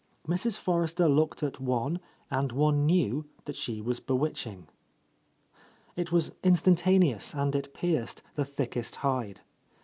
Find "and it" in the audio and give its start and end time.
7.35-7.75